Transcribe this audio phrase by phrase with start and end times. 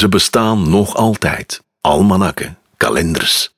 [0.00, 1.62] Ze bestaan nog altijd.
[1.80, 3.50] Almanakken, kalenders.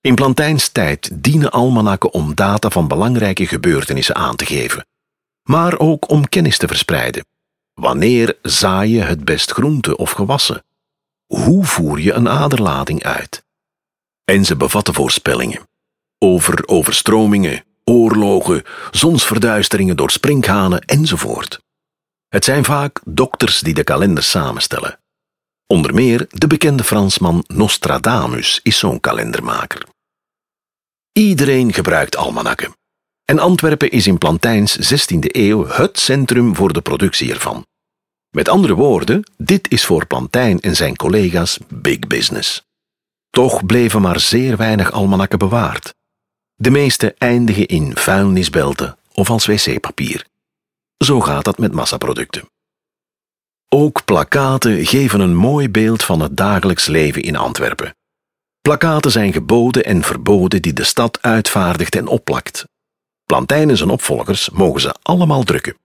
[0.00, 4.86] In Plantijnstijd dienen almanakken om data van belangrijke gebeurtenissen aan te geven,
[5.42, 7.24] maar ook om kennis te verspreiden.
[7.74, 10.64] Wanneer zaai je het best groente of gewassen?
[11.26, 13.44] Hoe voer je een aderlating uit?
[14.24, 15.68] En ze bevatten voorspellingen
[16.18, 21.60] over overstromingen, oorlogen, zonsverduisteringen door sprinkhanen enzovoort.
[22.28, 24.98] Het zijn vaak dokters die de kalenders samenstellen.
[25.66, 29.86] Onder meer de bekende Fransman Nostradamus is zo'n kalendermaker.
[31.12, 32.76] Iedereen gebruikt almanakken.
[33.24, 37.66] En Antwerpen is in Plantijns 16e eeuw het centrum voor de productie ervan.
[38.30, 42.62] Met andere woorden, dit is voor Plantijn en zijn collega's big business.
[43.30, 45.94] Toch bleven maar zeer weinig almanakken bewaard.
[46.54, 50.26] De meeste eindigen in vuilnisbelten of als wc-papier.
[51.04, 52.48] Zo gaat dat met massaproducten.
[53.78, 57.96] Ook plakaten geven een mooi beeld van het dagelijks leven in Antwerpen.
[58.60, 62.64] Plakaten zijn geboden en verboden die de stad uitvaardigt en opplakt.
[63.24, 65.76] Plantijn en zijn opvolgers mogen ze allemaal drukken.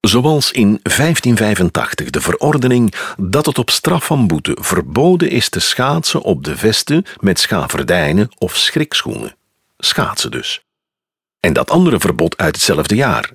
[0.00, 6.22] Zoals in 1585 de verordening dat het op straf van boete verboden is te schaatsen
[6.22, 9.36] op de vesten met schaverdijnen of schrikschoenen.
[9.76, 10.64] Schaatsen dus.
[11.40, 13.32] En dat andere verbod uit hetzelfde jaar.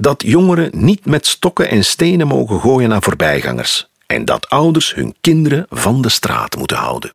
[0.00, 3.90] Dat jongeren niet met stokken en stenen mogen gooien naar voorbijgangers.
[4.06, 7.12] En dat ouders hun kinderen van de straat moeten houden.